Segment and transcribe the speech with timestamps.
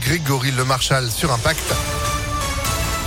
[0.00, 2.03] Grégory Le Marchal sur Impact.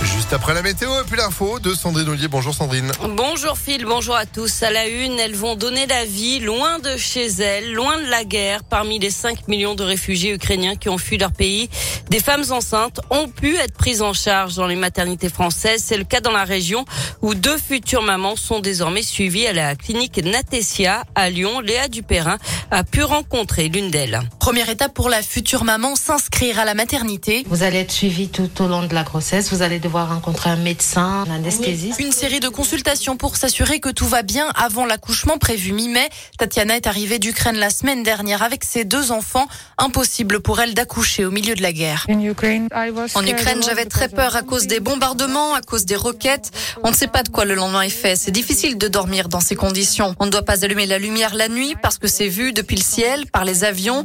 [0.04, 2.28] Juste après la météo et puis l'info de Sandrine Ollier.
[2.28, 2.92] Bonjour Sandrine.
[3.16, 4.62] Bonjour Phil, bonjour à tous.
[4.62, 8.22] À la une, elles vont donner la vie loin de chez elles, loin de la
[8.24, 8.62] guerre.
[8.62, 11.68] Parmi les 5 millions de réfugiés ukrainiens qui ont fui leur pays,
[12.10, 15.82] des femmes enceintes ont pu être prises en charge dans les maternités françaises.
[15.84, 16.84] C'est le cas dans la région
[17.20, 21.60] où deux futures mamans sont désormais suivies à la clinique Natessia à Lyon.
[21.60, 22.38] Léa Dupérin
[22.70, 24.20] a pu rencontrer l'une d'elles.
[24.38, 27.44] Première étape pour la future maman, s'inscrire à la maternité.
[27.48, 29.52] Vous allez être suivi tout au long de la grossesse.
[29.52, 32.00] Vous allez devoir rencontrer un médecin, un anesthésiste.
[32.00, 36.08] Une série de consultations pour s'assurer que tout va bien avant l'accouchement prévu mi-mai.
[36.38, 39.46] Tatiana est arrivée d'Ukraine la semaine dernière avec ses deux enfants.
[39.78, 42.06] Impossible pour elle d'accoucher au milieu de la guerre.
[42.08, 46.50] En Ukraine, j'avais très peur à cause des bombardements, à cause des roquettes.
[46.82, 48.16] On ne sait pas de quoi le lendemain est fait.
[48.16, 50.14] C'est difficile de dormir dans ces conditions.
[50.18, 52.82] On ne doit pas allumer la lumière la nuit parce que c'est vu depuis le
[52.82, 54.04] ciel, par les avions.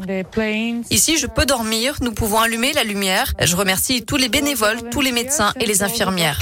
[0.89, 1.95] Ici, je peux dormir.
[2.01, 3.33] Nous pouvons allumer la lumière.
[3.41, 6.39] Je remercie tous les bénévoles, tous les médecins et les infirmières.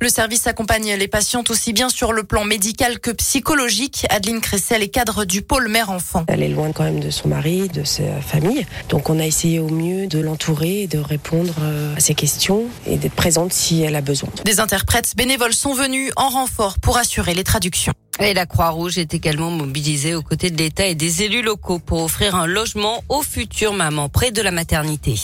[0.00, 4.06] Le service accompagne les patientes aussi bien sur le plan médical que psychologique.
[4.10, 6.24] Adeline Cressel est cadre du pôle mère-enfant.
[6.26, 8.66] Elle est loin quand même de son mari, de sa famille.
[8.88, 12.64] Donc on a essayé au mieux de l'entourer et de répondre euh, à ses questions
[12.86, 14.30] et d'être présente si elle a besoin.
[14.44, 17.92] Des interprètes bénévoles sont venus en renfort pour assurer les traductions.
[18.20, 22.02] Et la Croix-Rouge est également mobilisée aux côtés de l'État et des élus locaux pour
[22.02, 25.14] offrir un logement aux futures mamans près de la maternité.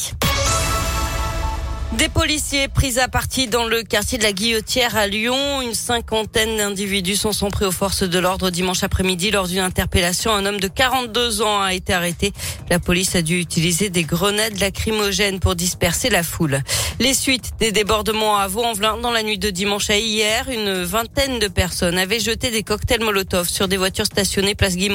[1.98, 5.62] Des policiers pris à partie dans le quartier de la Guillotière à Lyon.
[5.62, 10.32] Une cinquantaine d'individus sont, sont pris aux forces de l'ordre dimanche après-midi lors d'une interpellation.
[10.32, 12.32] Un homme de 42 ans a été arrêté.
[12.68, 16.62] La police a dû utiliser des grenades lacrymogènes pour disperser la foule.
[16.98, 21.38] Les suites des débordements à Vaux-en-Velin dans la nuit de dimanche à hier, une vingtaine
[21.38, 24.90] de personnes avaient jeté des cocktails Molotov sur des voitures stationnées place Guy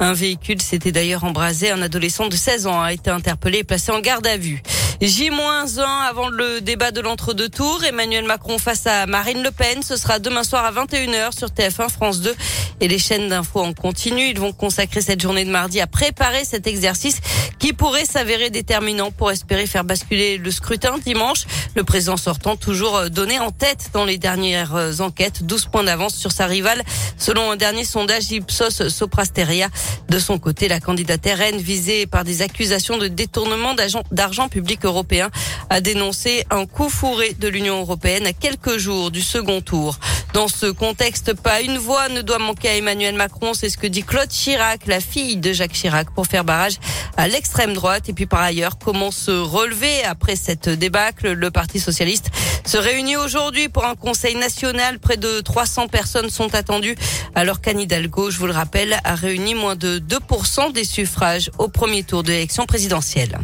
[0.00, 1.70] Un véhicule s'était d'ailleurs embrasé.
[1.70, 4.62] Un adolescent de 16 ans a été interpellé et placé en garde à vue.
[5.00, 7.82] J-1 avant le débat de l'entre-deux tours.
[7.84, 9.82] Emmanuel Macron face à Marine Le Pen.
[9.82, 12.34] Ce sera demain soir à 21h sur TF1 France 2
[12.80, 14.28] et les chaînes d'infos en continu.
[14.28, 17.20] Ils vont consacrer cette journée de mardi à préparer cet exercice
[17.58, 21.44] qui pourrait s'avérer déterminant pour espérer faire basculer le scrutin dimanche.
[21.74, 26.30] Le président sortant toujours donné en tête dans les dernières enquêtes, 12 points d'avance sur
[26.30, 26.82] sa rivale.
[27.18, 29.68] Selon un dernier sondage Ipsos Soprasteria,
[30.08, 33.74] de son côté, la candidate RN visée par des accusations de détournement
[34.12, 35.30] d'argent public européen
[35.70, 39.98] a dénoncé un coup fourré de l'Union européenne à quelques jours du second tour.
[40.32, 43.54] Dans ce contexte, pas une voix ne doit manquer à Emmanuel Macron.
[43.54, 46.74] C'est ce que dit Claude Chirac, la fille de Jacques Chirac, pour faire barrage
[47.16, 48.08] à l'extrême droite.
[48.08, 51.32] Et puis par ailleurs, comment se relever après cette débâcle?
[51.32, 52.30] Le Parti socialiste
[52.66, 54.98] se réunit aujourd'hui pour un conseil national.
[54.98, 56.96] Près de 300 personnes sont attendues
[57.34, 61.68] alors qu'Anne Hidalgo, je vous le rappelle, a réuni moins de 2% des suffrages au
[61.68, 63.38] premier tour de l'élection présidentielle.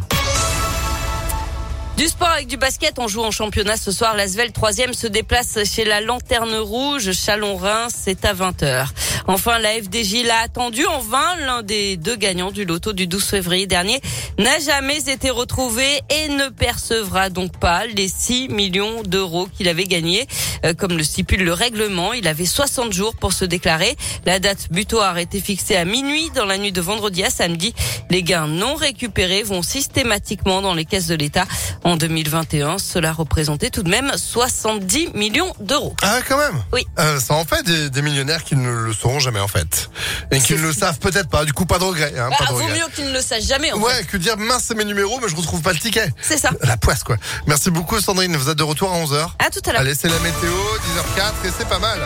[2.01, 4.15] Du sport avec du basket, on joue en championnat ce soir.
[4.15, 8.87] L'Asvel 3 se déplace chez la Lanterne Rouge, Chalon-Reims, c'est à 20h.
[9.27, 11.35] Enfin, la FDJ l'a attendu en vain.
[11.45, 14.01] L'un des deux gagnants du loto du 12 février dernier
[14.37, 19.85] n'a jamais été retrouvé et ne percevra donc pas les 6 millions d'euros qu'il avait
[19.85, 20.27] gagnés.
[20.65, 23.95] Euh, comme le stipule le règlement, il avait 60 jours pour se déclarer.
[24.25, 27.73] La date butoir été fixée à minuit dans la nuit de vendredi à samedi.
[28.09, 31.45] Les gains non récupérés vont systématiquement dans les caisses de l'État.
[31.83, 35.95] En 2021, cela représentait tout de même 70 millions d'euros.
[36.01, 36.61] Ah, quand même?
[36.73, 36.85] Oui.
[36.99, 39.89] Euh, ça en fait des, des millionnaires qui ne le sauront jamais en fait.
[40.31, 41.45] Et qui ne le savent peut-être pas.
[41.45, 42.13] Du coup, pas de regret.
[42.17, 42.79] Hein, pas Bah, de vaut regret.
[42.79, 43.71] mieux qu'ils ne le sachent jamais.
[43.71, 44.03] En Ouais, fait.
[44.05, 46.09] que dire mince c'est mes numéros mais je retrouve pas le ticket.
[46.21, 46.49] C'est ça.
[46.61, 47.17] La poisse quoi.
[47.47, 49.29] Merci beaucoup Sandrine, vous êtes de retour à 11h.
[49.39, 49.81] À tout à l'heure.
[49.81, 51.99] Allez, c'est la météo, 10h04 et c'est pas mal.